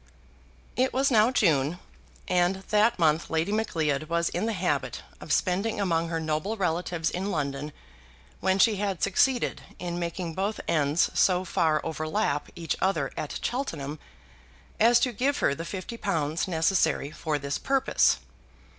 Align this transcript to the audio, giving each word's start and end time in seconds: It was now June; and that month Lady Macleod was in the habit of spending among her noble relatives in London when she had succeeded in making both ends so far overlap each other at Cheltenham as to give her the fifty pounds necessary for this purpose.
It 0.75 0.93
was 0.93 1.11
now 1.11 1.29
June; 1.29 1.77
and 2.27 2.63
that 2.69 2.97
month 2.97 3.29
Lady 3.29 3.51
Macleod 3.51 4.05
was 4.05 4.29
in 4.29 4.47
the 4.47 4.53
habit 4.53 5.03
of 5.19 5.31
spending 5.31 5.79
among 5.79 6.07
her 6.09 6.19
noble 6.19 6.57
relatives 6.57 7.11
in 7.11 7.29
London 7.29 7.71
when 8.39 8.57
she 8.57 8.77
had 8.77 9.03
succeeded 9.03 9.61
in 9.77 9.99
making 9.99 10.33
both 10.33 10.59
ends 10.67 11.11
so 11.13 11.45
far 11.45 11.81
overlap 11.85 12.47
each 12.55 12.75
other 12.81 13.11
at 13.15 13.39
Cheltenham 13.43 13.99
as 14.79 14.99
to 15.01 15.13
give 15.13 15.37
her 15.37 15.53
the 15.53 15.65
fifty 15.65 15.97
pounds 15.97 16.47
necessary 16.47 17.11
for 17.11 17.37
this 17.37 17.59
purpose. 17.59 18.17